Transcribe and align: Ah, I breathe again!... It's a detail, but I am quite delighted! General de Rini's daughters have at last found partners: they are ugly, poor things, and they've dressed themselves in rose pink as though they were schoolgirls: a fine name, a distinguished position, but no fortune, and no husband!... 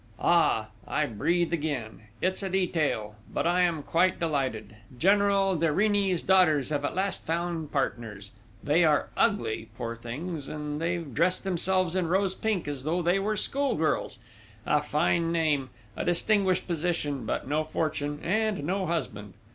Ah, 0.19 0.69
I 0.87 1.05
breathe 1.05 1.53
again!... 1.53 2.01
It's 2.23 2.41
a 2.41 2.49
detail, 2.49 3.17
but 3.31 3.45
I 3.45 3.61
am 3.61 3.83
quite 3.83 4.19
delighted! 4.19 4.75
General 4.97 5.55
de 5.55 5.71
Rini's 5.71 6.23
daughters 6.23 6.71
have 6.71 6.83
at 6.83 6.95
last 6.95 7.23
found 7.23 7.71
partners: 7.71 8.31
they 8.63 8.83
are 8.83 9.09
ugly, 9.15 9.69
poor 9.77 9.95
things, 9.95 10.49
and 10.49 10.81
they've 10.81 11.13
dressed 11.13 11.43
themselves 11.43 11.95
in 11.95 12.07
rose 12.07 12.33
pink 12.33 12.67
as 12.67 12.83
though 12.83 13.03
they 13.03 13.19
were 13.19 13.37
schoolgirls: 13.37 14.17
a 14.65 14.81
fine 14.81 15.31
name, 15.31 15.69
a 15.95 16.03
distinguished 16.03 16.65
position, 16.65 17.23
but 17.27 17.47
no 17.47 17.63
fortune, 17.63 18.19
and 18.23 18.63
no 18.63 18.87
husband!... 18.87 19.35